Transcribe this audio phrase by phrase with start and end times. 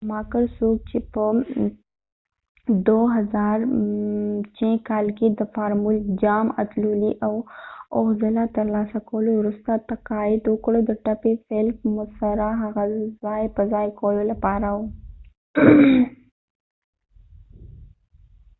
[0.05, 1.23] شوماکر څوک چې په
[2.85, 7.11] ۲۰۰۶ کال کې د فارمول ۱ جام اتلولي
[7.95, 12.49] اوه ځله ترلاسه کولو وروسته تقاعد وکړ، د ټپي فیلپ مسره
[13.23, 14.79] ځای په ځای کولو لپاره و